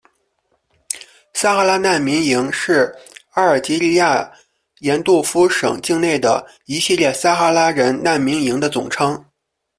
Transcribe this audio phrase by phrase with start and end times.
[1.31, 2.91] 撒哈拉难民营是
[3.33, 4.31] 阿尔及利亚
[4.77, 9.23] 廷杜夫省境内的一系列撒哈拉人难民营的总称。